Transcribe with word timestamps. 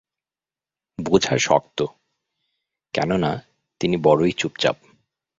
বোঝা 0.99 1.35
শক্ত, 1.37 1.79
কেননা 2.93 3.31
তিনি 3.81 3.95
বড়োই 3.97 4.31
চুপচাপ। 4.31 4.77